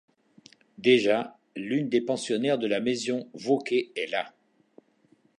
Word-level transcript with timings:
Déjà 0.79 1.37
l’une 1.55 1.87
des 1.87 2.01
pensionnaires 2.01 2.57
de 2.57 2.65
la 2.65 2.79
Maison-Vauquer 2.79 3.91
est 3.95 4.09
là… 4.09 4.33